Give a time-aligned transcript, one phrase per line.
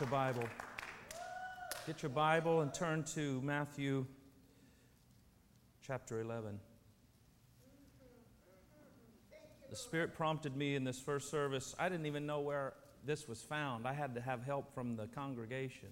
[0.00, 0.44] your Bible.
[1.86, 4.06] Get your Bible and turn to Matthew
[5.86, 6.58] chapter 11.
[9.68, 11.74] The Spirit prompted me in this first service.
[11.78, 12.72] I didn't even know where
[13.04, 15.90] this was found, I had to have help from the congregation.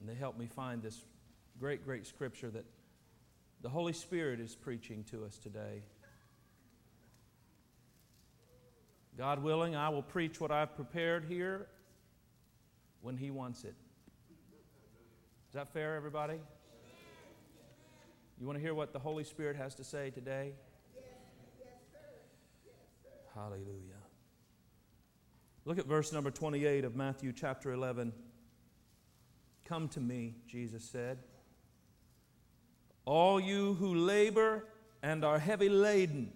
[0.00, 1.04] And they helped me find this
[1.60, 2.64] great, great scripture that
[3.60, 5.82] the Holy Spirit is preaching to us today.
[9.16, 11.68] God willing, I will preach what I've prepared here
[13.00, 13.74] when He wants it.
[15.48, 16.38] Is that fair, everybody?
[18.38, 20.52] You want to hear what the Holy Spirit has to say today?
[23.34, 24.02] Hallelujah.
[25.64, 28.12] Look at verse number 28 of Matthew chapter 11.
[29.64, 31.18] Come to me, Jesus said.
[33.06, 34.66] All you who labor
[35.02, 36.32] and are heavy laden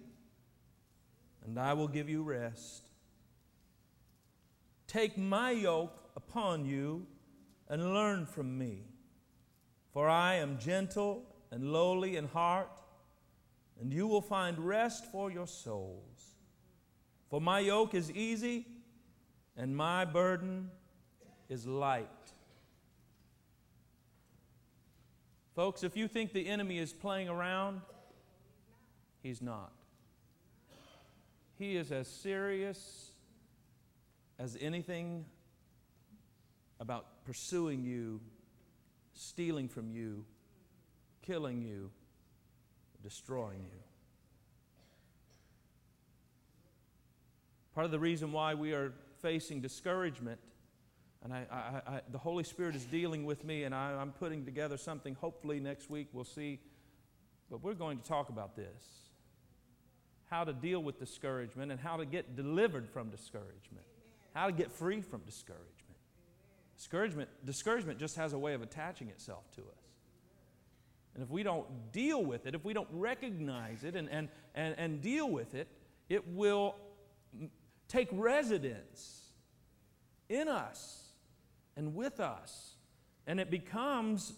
[1.45, 2.87] and I will give you rest.
[4.87, 7.05] Take my yoke upon you
[7.69, 8.83] and learn from me,
[9.93, 12.81] for I am gentle and lowly in heart,
[13.79, 16.35] and you will find rest for your souls.
[17.29, 18.67] For my yoke is easy
[19.55, 20.69] and my burden
[21.49, 22.07] is light.
[25.55, 27.81] Folks, if you think the enemy is playing around,
[29.21, 29.80] he's not.
[31.61, 33.11] He is as serious
[34.39, 35.25] as anything
[36.79, 38.19] about pursuing you,
[39.13, 40.25] stealing from you,
[41.21, 41.91] killing you,
[43.03, 43.79] destroying you.
[47.75, 50.39] Part of the reason why we are facing discouragement,
[51.23, 54.77] and I, I, I, the Holy Spirit is dealing with me, and I'm putting together
[54.77, 55.13] something.
[55.13, 56.59] Hopefully, next week we'll see.
[57.51, 59.10] But we're going to talk about this
[60.31, 63.85] how to deal with discouragement and how to get delivered from discouragement,
[64.33, 65.67] how to get free from discouragement.
[66.77, 69.67] Discouragement, discouragement just has a way of attaching itself to us.
[71.13, 74.73] And if we don't deal with it, if we don't recognize it and, and, and,
[74.77, 75.67] and deal with it,
[76.07, 76.75] it will
[77.89, 79.25] take residence
[80.29, 81.09] in us
[81.75, 82.75] and with us.
[83.27, 84.31] And it becomes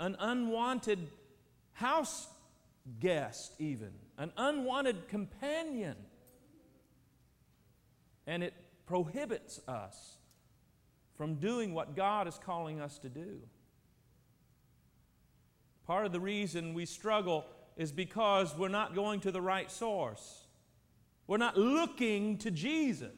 [0.00, 1.08] an unwanted
[1.72, 2.26] house
[2.98, 5.96] guest, even an unwanted companion.
[8.26, 8.54] And it
[8.86, 10.16] prohibits us
[11.16, 13.40] from doing what God is calling us to do.
[15.86, 17.46] Part of the reason we struggle
[17.76, 20.46] is because we're not going to the right source.
[21.26, 23.10] We're not looking to Jesus.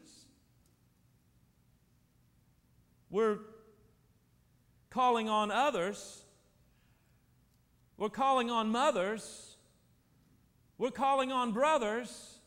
[3.11, 3.39] We're
[4.91, 6.23] calling on others.
[7.97, 9.57] We're calling on mothers.
[10.79, 12.39] We're calling on brothers,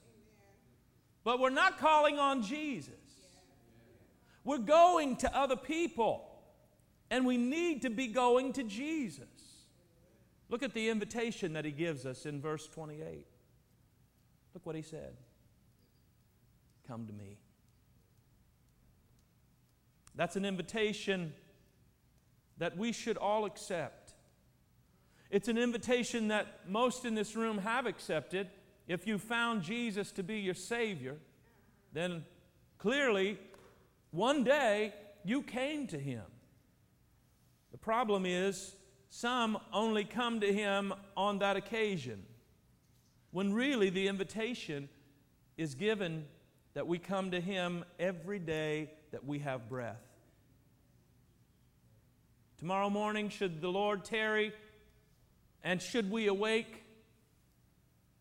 [1.24, 2.96] but we're not calling on Jesus.
[4.44, 6.28] We're going to other people,
[7.12, 9.28] and we need to be going to Jesus.
[10.50, 13.25] Look at the invitation that he gives us in verse 28.
[14.53, 15.13] Look what he said
[16.88, 17.38] Come to me.
[20.16, 21.34] That's an invitation
[22.58, 24.00] that we should all accept.
[25.31, 28.50] It's an invitation that most in this room have accepted.
[28.86, 31.16] If you found Jesus to be your Savior,
[31.94, 32.25] then
[32.78, 33.40] clearly
[34.12, 34.94] one day
[35.24, 36.24] you came to Him.
[37.72, 38.75] The problem is,
[39.09, 42.24] some only come to Him on that occasion,
[43.31, 44.90] when really the invitation
[45.58, 46.25] is given
[46.74, 50.02] that we come to Him every day that we have breath.
[52.58, 54.52] Tomorrow morning, should the Lord tarry,
[55.63, 56.83] and should we awake,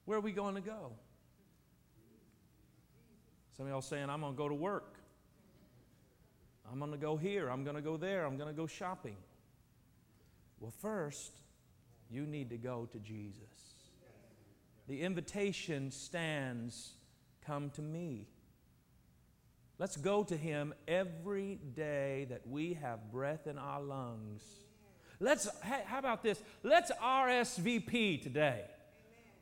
[0.05, 0.93] where are we going to go?
[3.57, 4.95] Some of y'all saying, I'm going to go to work.
[6.71, 7.49] I'm going to go here.
[7.49, 8.25] I'm going to go there.
[8.25, 9.17] I'm going to go shopping.
[10.61, 11.33] Well, first,
[12.11, 13.45] you need to go to Jesus.
[14.89, 16.93] The invitation stands
[17.45, 18.27] come to me.
[19.79, 24.43] Let's go to Him every day that we have breath in our lungs
[25.21, 26.43] Let's, how about this?
[26.63, 28.65] Let's RSVP today.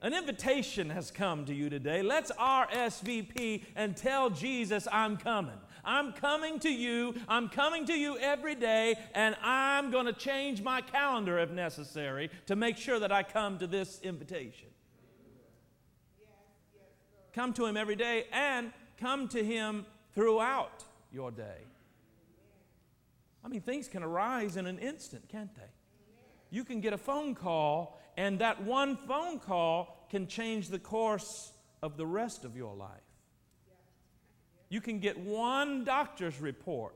[0.02, 2.02] An invitation has come to you today.
[2.02, 5.58] Let's RSVP and tell Jesus, I'm coming.
[5.84, 7.14] I'm coming to you.
[7.28, 12.30] I'm coming to you every day, and I'm going to change my calendar if necessary
[12.46, 14.68] to make sure that I come to this invitation.
[17.32, 21.67] Come to Him every day and come to Him throughout your day.
[23.48, 25.70] I mean, things can arise in an instant, can't they?
[26.50, 31.54] You can get a phone call, and that one phone call can change the course
[31.82, 32.90] of the rest of your life.
[34.68, 36.94] You can get one doctor's report.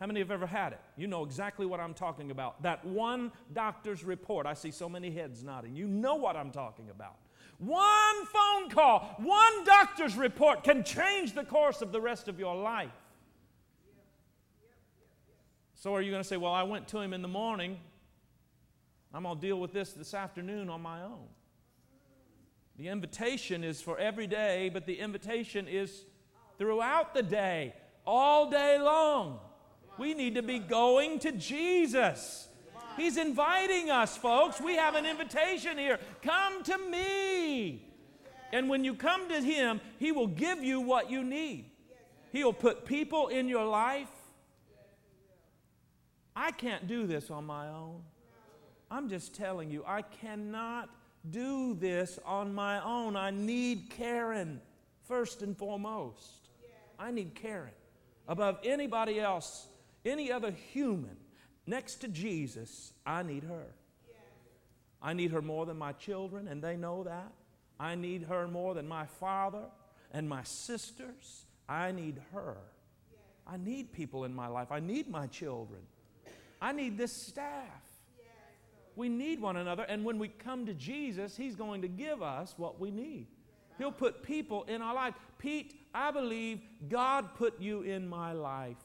[0.00, 0.80] How many have ever had it?
[0.96, 2.60] You know exactly what I'm talking about.
[2.64, 4.46] That one doctor's report.
[4.46, 5.76] I see so many heads nodding.
[5.76, 7.18] You know what I'm talking about.
[7.58, 12.56] One phone call, one doctor's report can change the course of the rest of your
[12.56, 12.90] life.
[15.78, 17.78] So are you going to say, Well, I went to him in the morning.
[19.14, 21.28] I'm going to deal with this this afternoon on my own?
[22.76, 26.04] The invitation is for every day, but the invitation is
[26.58, 29.38] throughout the day, all day long.
[29.98, 32.48] We need to be going to Jesus.
[32.96, 34.60] He's inviting us, folks.
[34.60, 36.00] We have an invitation here.
[36.22, 37.84] Come to me.
[38.52, 41.70] And when you come to Him, He will give you what you need.
[42.32, 44.08] He'll put people in your life.
[46.38, 48.00] I can't do this on my own.
[48.92, 50.88] I'm just telling you, I cannot
[51.30, 53.16] do this on my own.
[53.16, 54.60] I need Karen
[55.08, 56.48] first and foremost.
[56.96, 57.72] I need Karen
[58.28, 59.66] above anybody else,
[60.04, 61.16] any other human.
[61.66, 63.74] Next to Jesus, I need her.
[65.02, 67.32] I need her more than my children, and they know that.
[67.80, 69.64] I need her more than my father
[70.12, 71.46] and my sisters.
[71.68, 72.58] I need her.
[73.44, 74.70] I need people in my life.
[74.70, 75.80] I need my children.
[76.60, 77.82] I need this staff.
[78.96, 82.54] We need one another, and when we come to Jesus, He's going to give us
[82.56, 83.28] what we need.
[83.78, 85.14] He'll put people in our life.
[85.38, 88.76] Pete, I believe God put you in my life.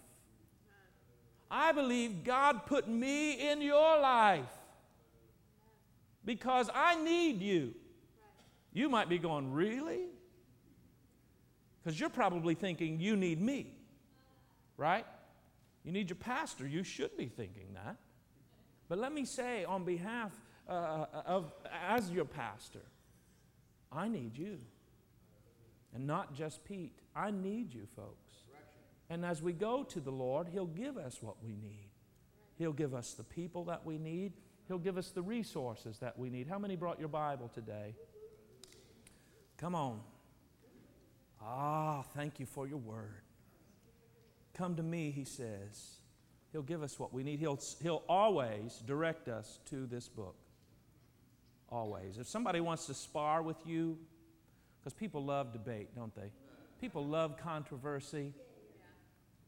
[1.50, 4.50] I believe God put me in your life
[6.26, 7.74] because I need you.
[8.72, 10.02] You might be going, Really?
[11.84, 13.76] Because you're probably thinking you need me,
[14.78, 15.06] right?
[15.84, 16.68] You need your pastor.
[16.68, 17.98] You should be thinking that.
[18.88, 20.32] But let me say, on behalf
[20.68, 21.52] uh, of,
[21.88, 22.82] as your pastor,
[23.92, 24.58] I need you.
[25.94, 27.00] And not just Pete.
[27.16, 28.34] I need you, folks.
[29.10, 31.90] And as we go to the Lord, He'll give us what we need.
[32.58, 34.34] He'll give us the people that we need.
[34.68, 36.48] He'll give us the resources that we need.
[36.48, 37.96] How many brought your Bible today?
[39.58, 40.00] Come on.
[41.42, 43.23] Ah, thank you for your word.
[44.58, 45.98] Come to me, he says.
[46.52, 47.40] He'll give us what we need.
[47.40, 50.36] He'll, he'll always direct us to this book.
[51.70, 52.20] Always.
[52.20, 53.98] If somebody wants to spar with you,
[54.80, 56.32] because people love debate, don't they?
[56.80, 58.34] People love controversy.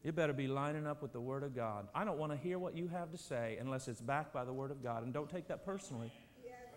[0.02, 1.86] You better be lining up with the Word of God.
[1.94, 4.52] I don't want to hear what you have to say unless it's backed by the
[4.52, 5.04] Word of God.
[5.04, 6.10] And don't take that personally.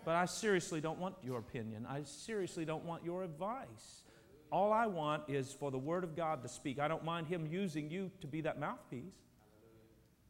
[0.04, 1.86] But I seriously don't want your opinion.
[1.88, 4.02] I seriously don't want your advice.
[4.50, 6.80] All I want is for the Word of God to speak.
[6.80, 9.14] I don't mind Him using you to be that mouthpiece.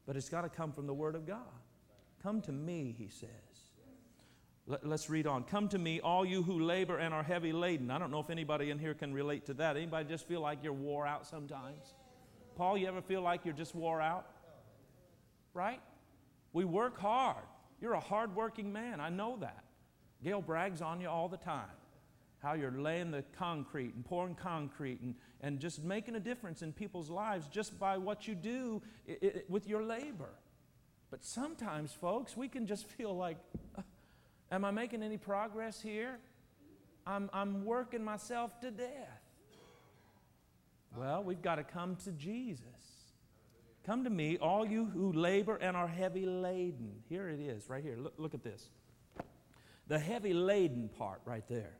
[0.06, 1.38] But it's got to come from the Word of God.
[2.22, 3.28] Come to me, he says.
[4.67, 5.44] Let, us read on.
[5.44, 7.90] Come to me, all you who labor and are heavy laden.
[7.90, 9.76] I don't know if anybody in here can relate to that.
[9.76, 11.94] Anybody just feel like you're wore out sometimes?
[12.56, 14.26] Paul, you ever feel like you're just wore out?
[15.55, 15.81] Right?
[16.52, 17.44] We work hard.
[17.81, 19.00] You're a hardworking man.
[19.00, 19.64] I know that.
[20.22, 21.70] Gail brags on you all the time
[22.43, 26.73] how you're laying the concrete and pouring concrete and, and just making a difference in
[26.73, 30.31] people's lives just by what you do it, it, with your labor.
[31.11, 33.37] But sometimes, folks, we can just feel like,
[33.77, 33.83] uh,
[34.51, 36.19] am I making any progress here?
[37.07, 39.21] I'm, I'm working myself to death.
[40.97, 42.65] Well, we've got to come to Jesus.
[43.85, 46.93] Come to me, all you who labor and are heavy laden.
[47.09, 47.97] Here it is, right here.
[47.97, 48.70] Look, look at this.
[49.89, 51.73] The heavy laden part right there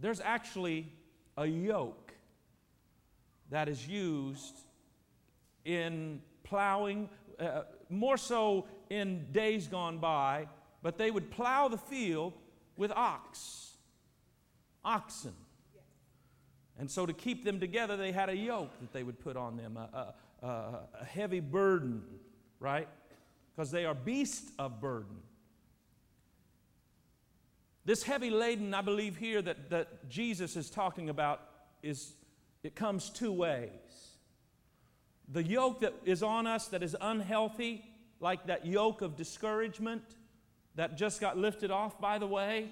[0.00, 0.90] there's actually
[1.36, 2.12] a yoke
[3.50, 4.58] that is used
[5.64, 10.46] in plowing, uh, more so in days gone by,
[10.82, 12.32] but they would plow the field
[12.76, 13.76] with ox,
[14.84, 15.34] oxen.
[16.78, 19.56] And so to keep them together, they had a yoke that they would put on
[19.56, 20.48] them, a, a,
[21.00, 22.02] a heavy burden,
[22.58, 22.88] right?
[23.54, 25.16] Because they are beasts of burden.
[27.84, 31.40] This heavy laden, I believe here that, that Jesus is talking about
[31.82, 32.12] is
[32.62, 33.70] it comes two ways.
[35.28, 37.84] The yoke that is on us that is unhealthy,
[38.20, 40.02] like that yoke of discouragement
[40.74, 42.68] that just got lifted off, by the way.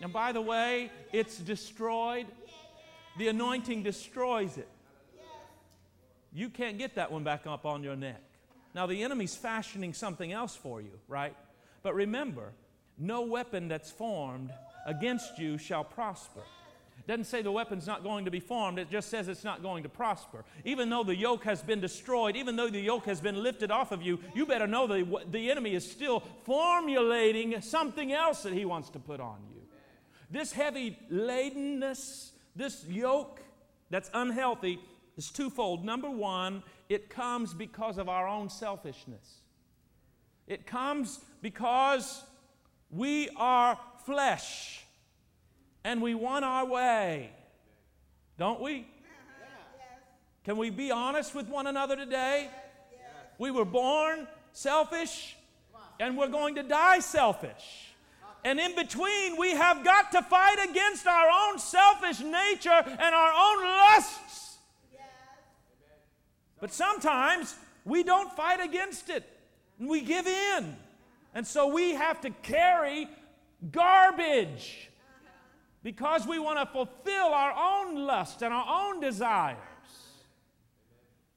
[0.00, 2.26] And by the way, it's destroyed.
[3.18, 4.68] The anointing destroys it.
[6.32, 8.22] You can't get that one back up on your neck.
[8.74, 11.36] Now, the enemy's fashioning something else for you, right?
[11.82, 12.52] But remember,
[13.02, 14.52] no weapon that's formed
[14.86, 16.40] against you shall prosper.
[16.98, 19.60] It doesn't say the weapon's not going to be formed, it just says it's not
[19.60, 20.44] going to prosper.
[20.64, 23.90] Even though the yoke has been destroyed, even though the yoke has been lifted off
[23.90, 28.64] of you, you better know the, the enemy is still formulating something else that he
[28.64, 29.62] wants to put on you.
[30.30, 33.40] This heavy ladenness, this yoke
[33.90, 34.78] that's unhealthy,
[35.16, 35.84] is twofold.
[35.84, 39.40] Number one, it comes because of our own selfishness.
[40.46, 42.22] It comes because
[42.92, 44.84] we are flesh
[45.82, 47.30] and we want our way.
[48.38, 48.86] Don't we?
[50.44, 52.48] Can we be honest with one another today?
[53.38, 55.36] We were born selfish
[55.98, 57.88] and we're going to die selfish.
[58.44, 63.32] And in between, we have got to fight against our own selfish nature and our
[63.32, 64.58] own lusts.
[66.60, 69.28] But sometimes we don't fight against it
[69.78, 70.76] and we give in.
[71.34, 73.08] And so we have to carry
[73.70, 74.90] garbage
[75.82, 79.58] because we want to fulfill our own lust and our own desires.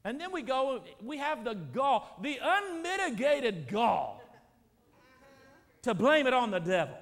[0.04, 4.22] And then we go, we have the gall, the unmitigated gall
[5.82, 6.98] to blame it on the devil.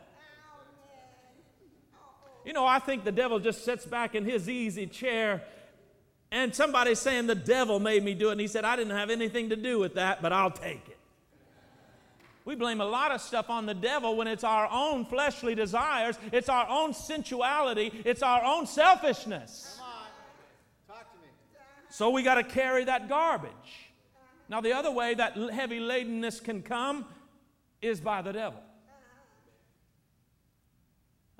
[2.45, 5.43] You know, I think the devil just sits back in his easy chair
[6.33, 8.33] and somebody's saying the devil made me do it.
[8.33, 10.97] And he said, I didn't have anything to do with that, but I'll take it.
[12.45, 16.17] We blame a lot of stuff on the devil when it's our own fleshly desires,
[16.31, 19.79] it's our own sensuality, it's our own selfishness.
[21.89, 23.51] So we got to carry that garbage.
[24.49, 27.05] Now, the other way that heavy ladenness can come
[27.81, 28.59] is by the devil.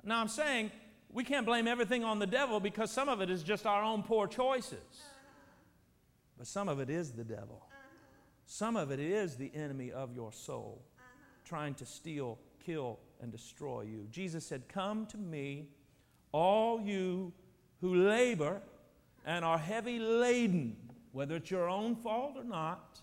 [0.04, 0.70] Now, I'm saying
[1.12, 4.02] we can't blame everything on the devil because some of it is just our own
[4.02, 4.78] poor choices.
[6.38, 7.66] But some of it is the devil.
[8.46, 10.82] Some of it is the enemy of your soul
[11.44, 14.06] trying to steal, kill, and destroy you.
[14.10, 15.68] Jesus said, Come to me,
[16.32, 17.32] all you
[17.80, 18.60] who labor
[19.26, 20.76] and are heavy laden,
[21.12, 23.00] whether it's your own fault or not.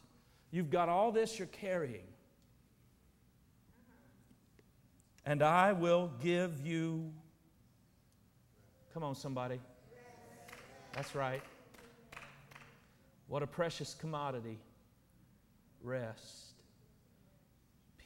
[0.52, 2.04] You've got all this you're carrying
[5.26, 7.12] and I will give you.
[8.94, 9.60] Come on, somebody.
[10.94, 11.42] That's right.
[13.28, 14.58] What a precious commodity.
[15.84, 16.51] Rest,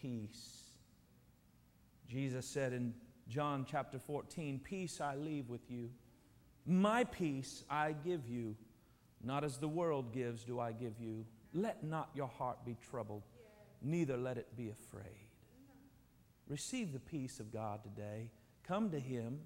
[0.06, 0.62] peace.
[2.08, 2.94] Jesus said in
[3.28, 5.90] John chapter 14, Peace I leave with you,
[6.66, 8.56] my peace I give you.
[9.24, 11.26] Not as the world gives, do I give you.
[11.54, 13.24] Let not your heart be troubled,
[13.82, 15.28] neither let it be afraid.
[16.48, 18.30] Receive the peace of God today.
[18.64, 19.40] Come to Him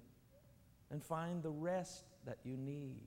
[0.90, 3.00] and find the rest that you need.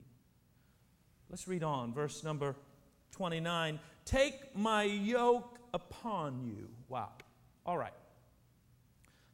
[1.30, 2.56] Let's read on, verse number
[3.12, 3.78] 29.
[4.04, 6.68] Take my yoke upon you.
[6.88, 7.10] Wow.
[7.66, 7.92] All right.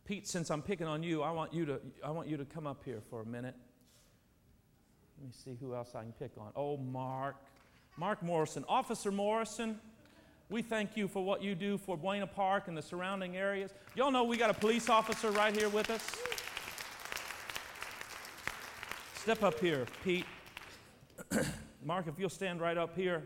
[0.04, 2.66] Pete, since I'm picking on you, I want you to, I want you to come
[2.66, 3.54] up here for a minute.
[5.18, 6.50] Let me see who else I can pick on.
[6.56, 7.37] Oh, Mark.
[7.96, 8.64] Mark Morrison.
[8.68, 9.78] Officer Morrison,
[10.49, 13.72] we thank you for what you do for Buena Park and the surrounding areas.
[13.94, 16.04] Y'all know we got a police officer right here with us.
[19.14, 20.25] Step up here, Pete.
[21.84, 23.22] Mark, if you'll stand right up here.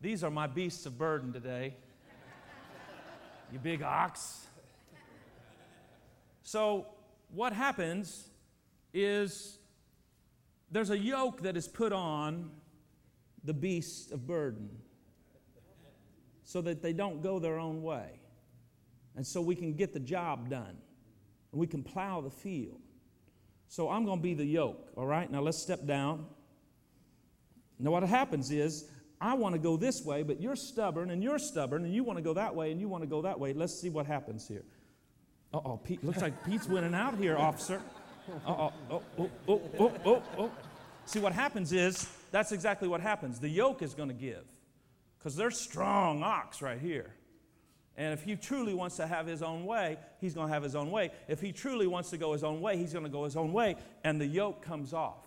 [0.00, 1.74] These are my beasts of burden today.
[3.54, 4.48] You big ox.
[6.42, 6.86] So,
[7.32, 8.28] what happens
[8.92, 9.58] is
[10.72, 12.50] there's a yoke that is put on
[13.44, 14.68] the beasts of burden
[16.42, 18.18] so that they don't go their own way.
[19.14, 20.76] And so we can get the job done.
[21.52, 22.80] And we can plow the field.
[23.68, 25.30] So I'm going to be the yoke, all right?
[25.30, 26.26] Now let's step down.
[27.78, 28.88] Now, what happens is,
[29.24, 32.18] I want to go this way, but you're stubborn and you're stubborn and you want
[32.18, 33.54] to go that way and you want to go that way.
[33.54, 34.66] Let's see what happens here.
[35.54, 37.80] Uh oh, Pete, looks like Pete's winning out here, officer.
[38.46, 40.50] Uh oh, oh, oh, oh, oh, oh.
[41.06, 43.40] See, what happens is, that's exactly what happens.
[43.40, 44.44] The yoke is going to give
[45.18, 47.14] because there's strong ox right here.
[47.96, 50.74] And if he truly wants to have his own way, he's going to have his
[50.74, 51.12] own way.
[51.28, 53.54] If he truly wants to go his own way, he's going to go his own
[53.54, 55.24] way, and the yoke comes off.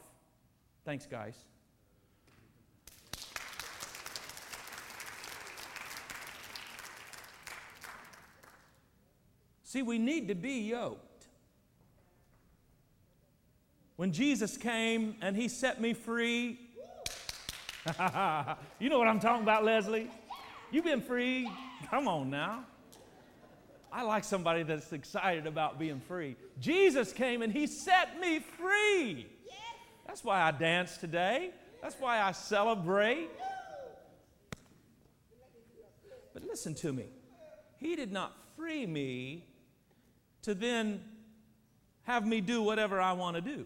[0.86, 1.36] Thanks, guys.
[9.68, 11.28] See, we need to be yoked.
[13.98, 16.58] When Jesus came and he set me free,
[18.80, 20.10] you know what I'm talking about, Leslie?
[20.72, 21.52] You've been free.
[21.90, 22.64] Come on now.
[23.92, 26.38] I like somebody that's excited about being free.
[26.62, 29.28] Jesus came and he set me free.
[30.06, 31.52] That's why I dance today.
[31.82, 33.28] That's why I celebrate.
[36.34, 37.08] But listen to me.
[37.76, 39.44] He did not free me
[40.48, 41.02] to then
[42.04, 43.66] have me do whatever I want to do.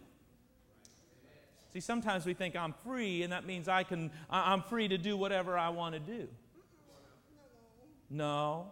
[1.72, 5.16] See, sometimes we think I'm free, and that means I can, I'm free to do
[5.16, 6.28] whatever I want to do.
[8.10, 8.66] No.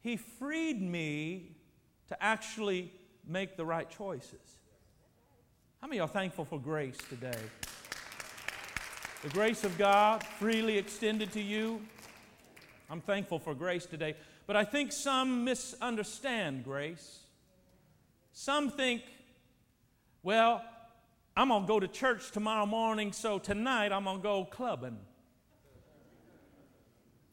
[0.00, 1.52] He freed me
[2.08, 2.90] to actually
[3.24, 4.56] make the right choices.
[5.80, 7.38] How many of y'all are thankful for grace today?
[9.22, 11.80] The grace of God freely extended to you.
[12.90, 14.16] I'm thankful for grace today.
[14.46, 17.20] But I think some misunderstand grace.
[18.32, 19.02] Some think,
[20.22, 20.64] well,
[21.36, 24.98] I'm going to go to church tomorrow morning, so tonight I'm going to go clubbing.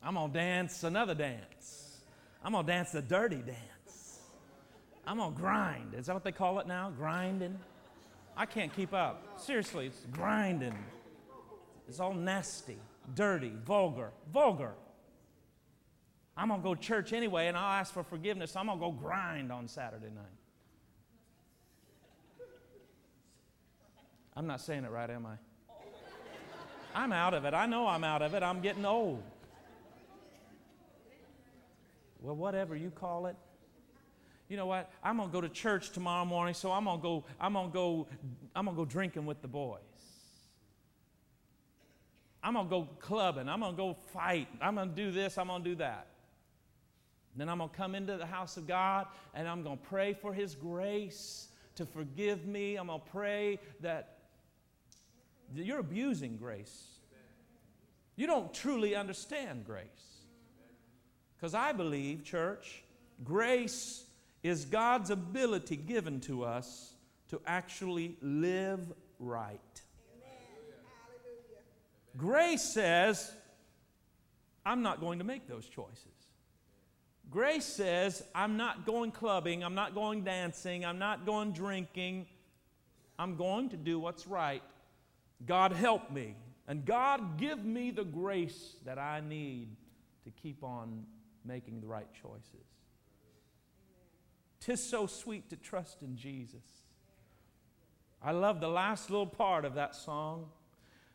[0.01, 1.97] I'm going to dance another dance.
[2.43, 4.19] I'm going to dance the dirty dance.
[5.05, 5.93] I'm going to grind.
[5.95, 6.91] Is that what they call it now?
[6.95, 7.59] Grinding?
[8.37, 9.39] I can't keep up.
[9.39, 10.77] Seriously, it's grinding.
[11.89, 12.77] It's all nasty,
[13.15, 14.11] dirty, vulgar.
[14.31, 14.73] Vulgar.
[16.39, 18.55] I'm going to go to church anyway and I'll ask for forgiveness.
[18.55, 20.25] I'm going to go grind on Saturday night.
[24.37, 25.35] I'm not saying it right, am I?
[26.95, 27.53] I'm out of it.
[27.53, 28.41] I know I'm out of it.
[28.41, 29.21] I'm getting old.
[32.21, 33.35] Well, whatever you call it.
[34.47, 34.89] You know what?
[35.03, 38.07] I'm gonna go to church tomorrow morning, so I'm gonna go, I'm gonna go,
[38.55, 39.79] I'm gonna go drinking with the boys.
[42.41, 45.75] I'm gonna go clubbing, I'm gonna go fight, I'm gonna do this, I'm gonna do
[45.75, 46.07] that.
[47.35, 50.55] Then I'm gonna come into the house of God and I'm gonna pray for His
[50.55, 52.75] grace to forgive me.
[52.75, 54.17] I'm gonna pray that
[55.55, 56.99] you're abusing grace.
[58.15, 59.85] You don't truly understand grace.
[61.35, 62.83] Because I believe, church,
[63.23, 64.03] grace
[64.43, 66.93] is God's ability given to us
[67.29, 69.59] to actually live right.
[72.17, 73.31] Grace says,
[74.65, 76.18] I'm not going to make those choices.
[77.29, 82.27] Grace says, I'm not going clubbing, I'm not going dancing, I'm not going drinking.
[83.19, 84.63] I'm going to do what's right
[85.45, 86.35] God help me.
[86.67, 89.69] And God give me the grace that I need
[90.23, 91.05] to keep on
[91.45, 92.67] making the right choices.
[94.59, 96.63] Tis so sweet to trust in Jesus.
[98.21, 100.47] I love the last little part of that song.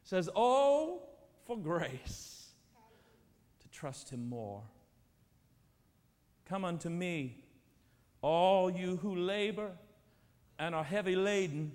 [0.02, 1.02] It says, Oh,
[1.44, 2.48] for grace
[3.60, 4.62] to trust him more.
[6.46, 7.38] Come unto me,
[8.22, 9.72] all you who labor
[10.58, 11.72] and are heavy laden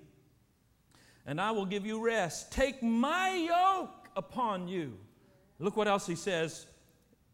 [1.30, 2.52] and I will give you rest.
[2.52, 4.98] Take my yoke upon you.
[5.60, 6.66] Look what else he says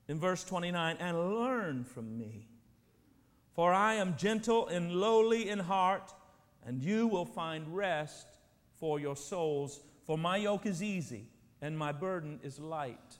[0.10, 2.50] in verse 29 and learn from me.
[3.54, 6.14] For I am gentle and lowly in heart,
[6.66, 8.28] and you will find rest
[8.74, 9.80] for your souls.
[10.04, 11.28] For my yoke is easy
[11.62, 13.18] and my burden is light.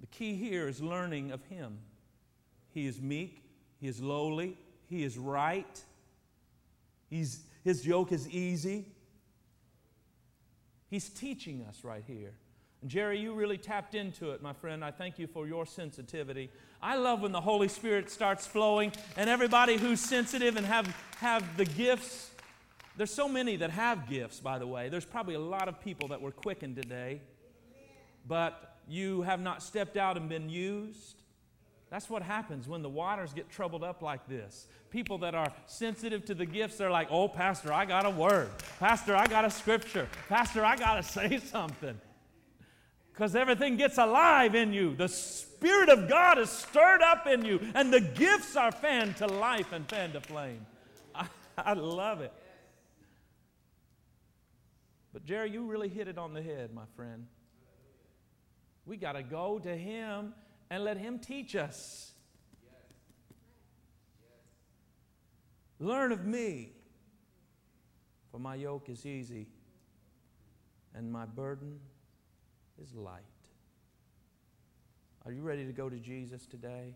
[0.00, 1.78] The key here is learning of him.
[2.72, 3.42] He is meek,
[3.80, 5.82] he is lowly, he is right,
[7.08, 8.84] he's his yoke is easy.
[10.88, 12.32] He's teaching us right here.
[12.80, 14.84] And Jerry, you really tapped into it, my friend.
[14.84, 16.48] I thank you for your sensitivity.
[16.80, 20.86] I love when the Holy Spirit starts flowing, and everybody who's sensitive and have,
[21.18, 22.30] have the gifts.
[22.96, 24.88] There's so many that have gifts, by the way.
[24.88, 27.20] There's probably a lot of people that were quickened today,
[28.28, 31.22] but you have not stepped out and been used.
[31.90, 34.66] That's what happens when the waters get troubled up like this.
[34.90, 38.50] People that are sensitive to the gifts, they're like, oh, Pastor, I got a word.
[38.80, 40.08] Pastor, I got a scripture.
[40.28, 41.98] Pastor, I got to say something.
[43.12, 44.94] Because everything gets alive in you.
[44.94, 49.26] The Spirit of God is stirred up in you, and the gifts are fanned to
[49.26, 50.66] life and fanned to flame.
[51.14, 52.32] I, I love it.
[55.12, 57.26] But, Jerry, you really hit it on the head, my friend.
[58.86, 60.32] We got to go to Him
[60.70, 62.12] and let Him teach us.
[65.78, 66.72] Learn of me,
[68.30, 69.46] for my yoke is easy
[70.94, 71.78] and my burden
[72.82, 73.22] is light.
[75.26, 76.94] Are you ready to go to Jesus today?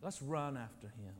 [0.00, 1.14] Let's run after him.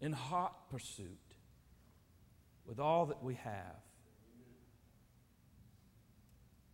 [0.00, 1.29] In hot pursuit
[2.66, 3.76] with all that we have.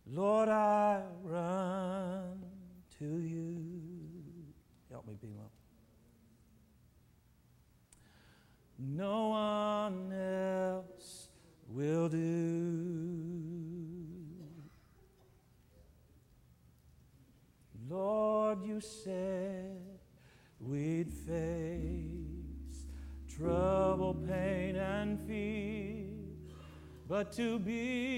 [0.09, 1.01] Lord, I
[27.31, 28.16] to be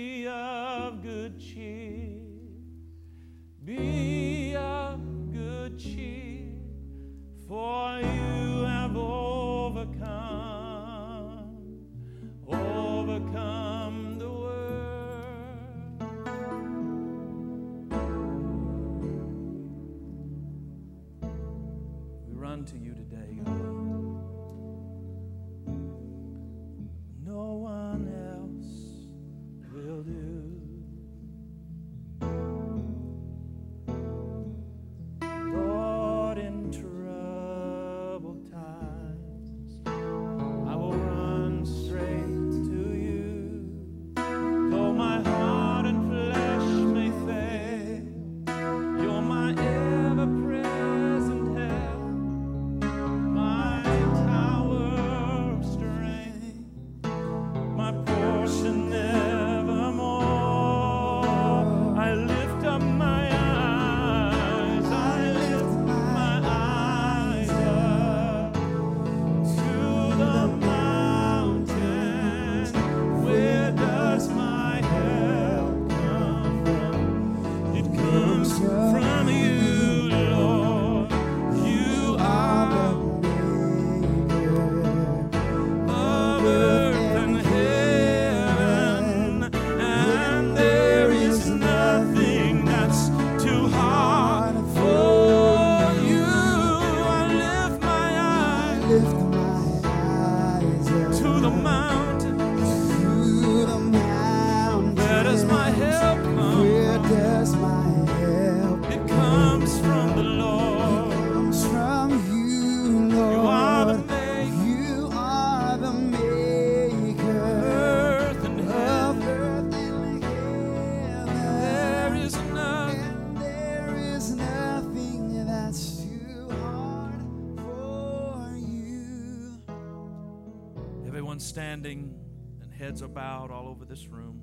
[133.19, 134.41] bowed all over this room.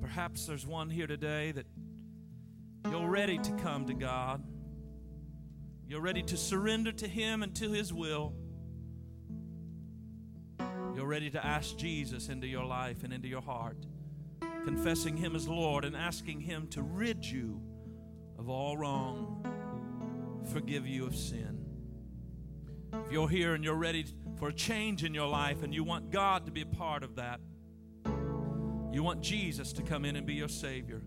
[0.00, 1.66] Perhaps there's one here today that
[2.88, 4.44] you're ready to come to God.
[5.88, 8.32] You're ready to surrender to Him and to His will.
[10.94, 13.78] You're ready to ask Jesus into your life and into your heart,
[14.64, 17.60] confessing Him as Lord and asking Him to rid you
[18.38, 19.44] of all wrong,
[20.52, 21.58] forgive you of sin.
[22.92, 24.06] If you're here and you're ready
[24.36, 27.16] for a change in your life and you want God to be a part of
[27.16, 27.40] that,
[28.94, 31.02] you want Jesus to come in and be your Savior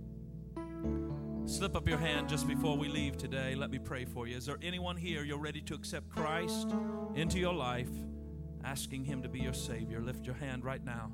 [1.47, 3.55] Slip up your hand just before we leave today.
[3.55, 4.35] Let me pray for you.
[4.35, 6.67] Is there anyone here you're ready to accept Christ
[7.15, 7.87] into your life,
[8.65, 10.01] asking Him to be your Savior?
[10.01, 11.09] Lift your hand right now.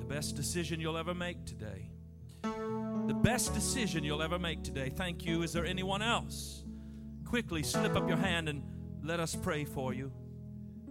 [0.00, 1.92] The best decision you'll ever make today.
[2.42, 4.90] The best decision you'll ever make today.
[4.90, 5.42] Thank you.
[5.42, 6.64] Is there anyone else?
[7.24, 8.64] Quickly slip up your hand and
[9.04, 10.10] let us pray for you.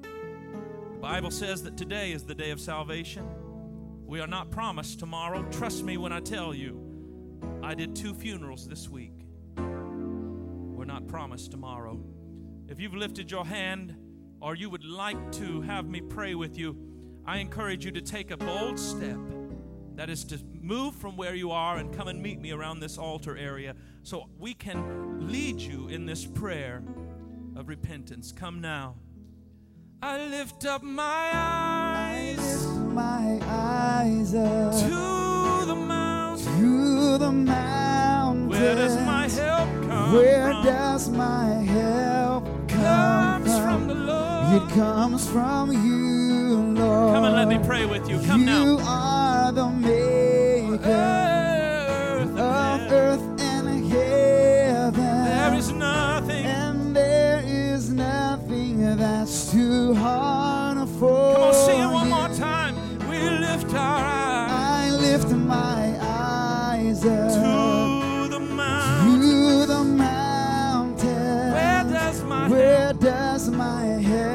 [0.02, 3.28] The Bible says that today is the day of salvation.
[4.14, 5.42] We are not promised tomorrow.
[5.50, 6.80] Trust me when I tell you.
[7.64, 9.26] I did two funerals this week.
[9.58, 12.00] We're not promised tomorrow.
[12.68, 13.96] If you've lifted your hand
[14.40, 16.78] or you would like to have me pray with you,
[17.26, 19.18] I encourage you to take a bold step.
[19.96, 23.00] That is to move from where you are and come and meet me around this
[23.00, 26.84] altar area so we can lead you in this prayer
[27.56, 28.32] of repentance.
[28.32, 28.94] Come now.
[30.04, 38.50] I lift up my eyes, my eyes up to the mountain to the mountains.
[38.50, 40.66] Where does my help come Where from?
[40.66, 43.64] does my help come comes from?
[43.64, 44.62] from the Lord.
[44.64, 47.16] It comes from you, Lord.
[47.16, 48.20] Come and let me pray with you.
[48.22, 48.78] Come you now.
[48.80, 51.13] are the maker
[73.54, 74.33] my help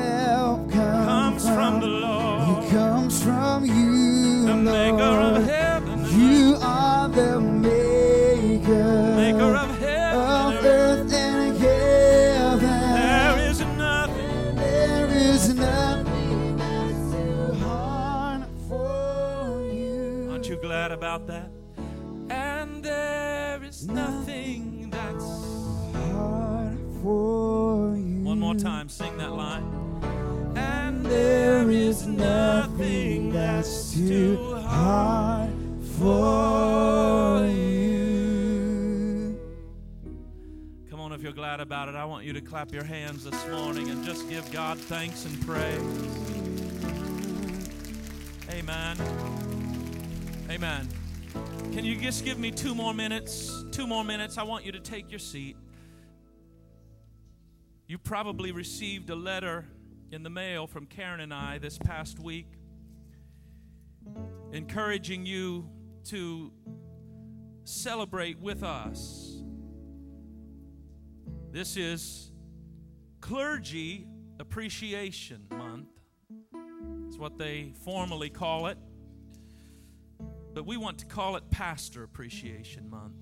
[42.49, 45.79] clap your hands this morning and just give God thanks and praise.
[48.51, 48.97] Amen.
[50.49, 50.89] Amen.
[51.75, 53.65] Can you just give me two more minutes?
[53.71, 54.39] Two more minutes.
[54.39, 55.59] I want you to take your seat.
[57.87, 59.67] You probably received a letter
[60.11, 62.47] in the mail from Karen and I this past week
[64.53, 65.69] encouraging you
[66.05, 66.51] to
[67.65, 69.43] celebrate with us.
[71.51, 72.28] This is
[73.29, 74.07] Clergy
[74.41, 75.89] Appreciation Month.
[77.11, 78.79] is what they formally call it.
[80.55, 83.21] But we want to call it Pastor Appreciation Month.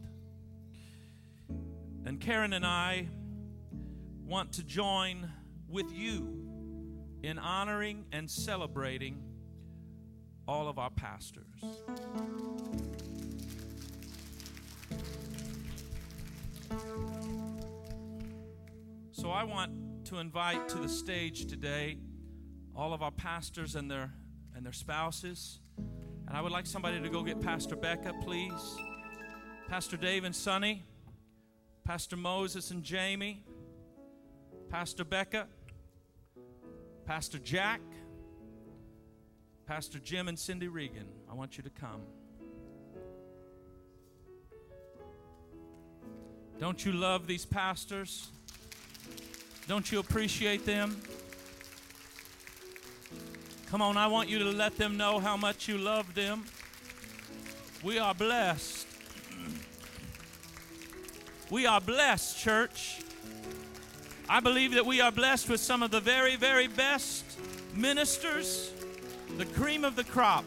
[2.04, 3.08] And Karen and I
[4.24, 5.28] want to join
[5.68, 6.40] with you
[7.24, 9.20] in honoring and celebrating
[10.46, 11.64] all of our pastors.
[19.10, 19.72] So I want
[20.06, 21.98] to invite to the stage today
[22.76, 24.12] all of our pastors and their
[24.54, 25.58] and their spouses.
[26.28, 28.78] And I would like somebody to go get Pastor Becca, please.
[29.68, 30.84] Pastor Dave and Sonny,
[31.84, 33.44] Pastor Moses and Jamie,
[34.68, 35.48] Pastor Becca,
[37.04, 37.80] Pastor Jack,
[39.66, 41.08] Pastor Jim and Cindy Regan.
[41.28, 42.02] I want you to come.
[46.60, 48.30] Don't you love these pastors?
[49.68, 51.00] Don't you appreciate them?
[53.68, 56.44] Come on, I want you to let them know how much you love them.
[57.82, 58.86] We are blessed.
[61.50, 63.00] We are blessed, church.
[64.28, 67.24] I believe that we are blessed with some of the very, very best
[67.74, 68.72] ministers,
[69.36, 70.44] the cream of the crop.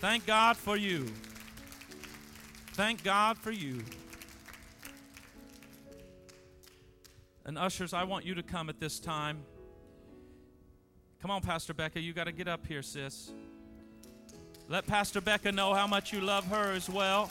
[0.00, 1.06] Thank God for you.
[2.76, 3.82] Thank God for you.
[7.46, 9.38] And ushers, I want you to come at this time.
[11.22, 13.32] Come on, Pastor Becca, you got to get up here, sis.
[14.68, 17.30] Let Pastor Becca know how much you love her as well.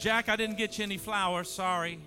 [0.00, 2.00] Jack, I didn't get you any flowers, sorry.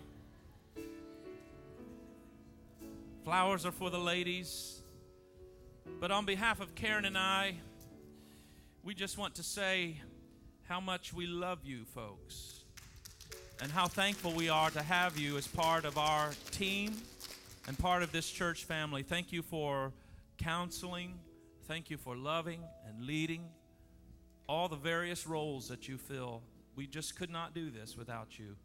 [3.23, 4.74] Flowers are for the ladies.
[6.05, 7.55] But on behalf of Karen and I,
[8.83, 9.99] we just want to say
[10.69, 12.63] how much we love you, folks,
[13.59, 16.93] and how thankful we are to have you as part of our team
[17.67, 19.01] and part of this church family.
[19.01, 19.93] Thank you for
[20.37, 21.15] counseling.
[21.67, 23.41] Thank you for loving and leading
[24.47, 26.43] all the various roles that you fill.
[26.75, 28.55] We just could not do this without you.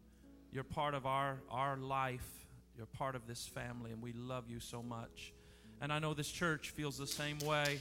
[0.51, 2.45] You're part of our, our life,
[2.77, 5.33] you're part of this family, and we love you so much.
[5.81, 7.79] And I know this church feels the same way.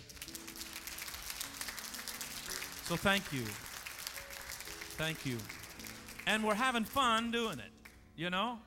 [2.85, 3.45] So thank you.
[4.97, 5.37] Thank you.
[6.27, 7.71] And we're having fun doing it,
[8.17, 8.59] you know?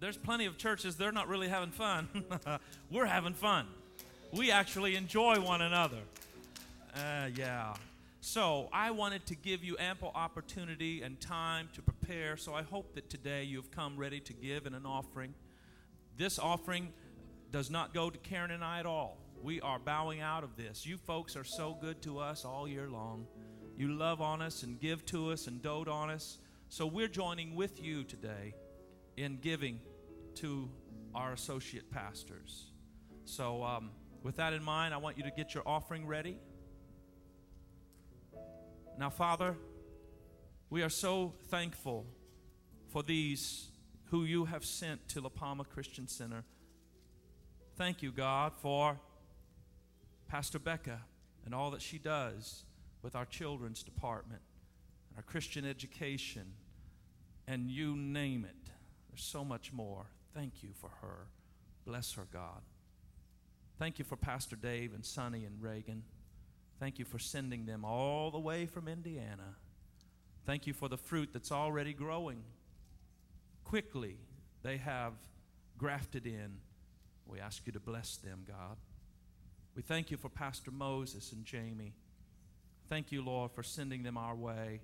[0.00, 2.08] There's plenty of churches, they're not really having fun.
[2.90, 3.68] we're having fun.
[4.32, 6.00] We actually enjoy one another.
[6.94, 7.74] Uh, yeah.
[8.20, 12.36] So I wanted to give you ample opportunity and time to prepare.
[12.36, 15.34] So I hope that today you've come ready to give in an offering.
[16.16, 16.92] This offering
[17.52, 19.18] does not go to Karen and I at all.
[19.42, 20.86] We are bowing out of this.
[20.86, 23.26] You folks are so good to us all year long.
[23.76, 26.38] You love on us and give to us and dote on us.
[26.68, 28.54] So we're joining with you today
[29.16, 29.80] in giving
[30.36, 30.70] to
[31.14, 32.70] our associate pastors.
[33.24, 33.90] So, um,
[34.22, 36.38] with that in mind, I want you to get your offering ready.
[38.98, 39.56] Now, Father,
[40.70, 42.06] we are so thankful
[42.88, 43.70] for these
[44.06, 46.44] who you have sent to La Palma Christian Center.
[47.76, 48.98] Thank you, God, for
[50.28, 51.00] Pastor Becca
[51.44, 52.64] and all that she does
[53.02, 54.42] with our children's department,
[55.08, 56.52] and our Christian education,
[57.48, 58.70] and you name it.
[59.10, 60.06] There's so much more.
[60.34, 61.26] Thank you for her.
[61.84, 62.62] Bless her, God.
[63.78, 66.04] Thank you for Pastor Dave and Sonny and Reagan.
[66.78, 69.56] Thank you for sending them all the way from Indiana.
[70.46, 72.42] Thank you for the fruit that's already growing.
[73.64, 74.18] Quickly,
[74.62, 75.14] they have
[75.78, 76.58] grafted in
[77.32, 78.76] we ask you to bless them, God.
[79.74, 81.94] We thank you for Pastor Moses and Jamie.
[82.88, 84.82] Thank you, Lord, for sending them our way.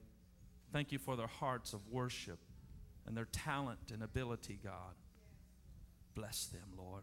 [0.73, 2.39] Thank you for their hearts of worship
[3.07, 4.95] and their talent and ability, God.
[6.15, 7.03] Bless them, Lord.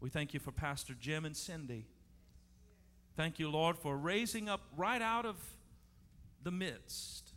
[0.00, 1.86] We thank you for Pastor Jim and Cindy.
[3.16, 5.36] Thank you, Lord, for raising up right out of
[6.42, 7.32] the midst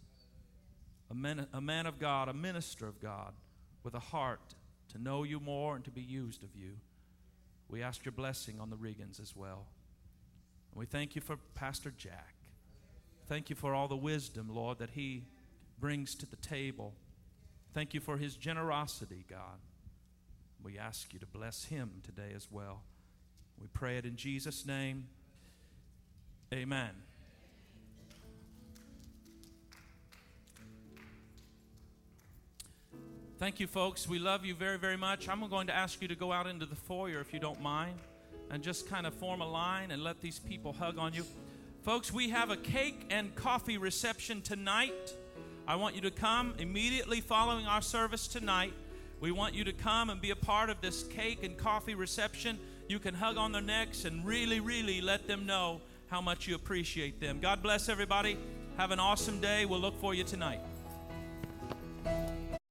[1.11, 3.33] a man, a man of God, a minister of God,
[3.83, 4.55] with a heart
[4.89, 6.77] to know you more and to be used of you.
[7.69, 9.65] We ask your blessing on the Regans as well.
[10.71, 12.35] And we thank you for Pastor Jack.
[13.27, 15.25] Thank you for all the wisdom, Lord, that he
[15.79, 16.93] brings to the table.
[17.73, 19.59] Thank you for his generosity, God.
[20.63, 22.83] We ask you to bless him today as well.
[23.59, 25.07] We pray it in Jesus' name.
[26.53, 26.91] Amen.
[33.37, 34.07] Thank you, folks.
[34.07, 35.27] We love you very, very much.
[35.27, 37.99] I'm going to ask you to go out into the foyer if you don't mind
[38.49, 41.25] and just kind of form a line and let these people hug on you.
[41.83, 45.13] Folks, we have a cake and coffee reception tonight.
[45.67, 48.73] I want you to come immediately following our service tonight.
[49.19, 52.57] We want you to come and be a part of this cake and coffee reception.
[52.87, 56.55] You can hug on their necks and really, really let them know how much you
[56.55, 57.39] appreciate them.
[57.41, 58.37] God bless everybody.
[58.77, 59.65] Have an awesome day.
[59.65, 60.61] We'll look for you tonight.